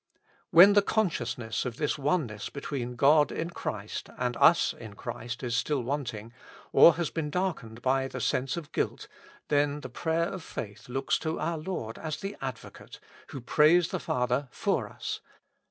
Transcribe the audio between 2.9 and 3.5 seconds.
God